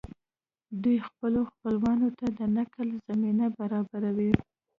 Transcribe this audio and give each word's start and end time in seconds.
دوی 0.83 0.97
خپلو 1.07 1.39
خپلوانو 1.51 2.09
ته 2.19 2.25
د 2.37 2.39
نقل 2.57 2.87
زمینه 3.07 3.45
برابروي 3.59 4.31